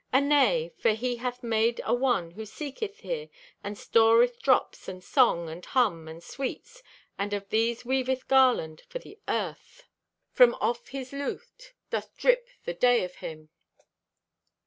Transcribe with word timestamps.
Anay. 0.11 0.71
For 0.79 0.93
He 0.93 1.17
hath 1.17 1.43
made 1.43 1.79
a 1.85 1.93
one 1.93 2.31
who 2.31 2.43
seeketh 2.43 3.01
here, 3.01 3.29
And 3.63 3.77
storeth 3.77 4.41
drops, 4.41 4.87
and 4.87 5.03
song, 5.03 5.47
and 5.47 5.63
hum, 5.63 6.07
and 6.07 6.23
sweets, 6.23 6.81
And 7.19 7.33
of 7.33 7.47
these 7.49 7.85
weaveth 7.85 8.27
garland 8.27 8.81
for 8.89 8.97
the 8.97 9.19
earth. 9.27 9.83
From 10.31 10.55
off 10.55 10.87
his 10.87 11.13
lute 11.13 11.73
doth 11.91 12.17
drip 12.17 12.49
the 12.65 12.73
day 12.73 13.03
of 13.03 13.17
Him. 13.17 13.49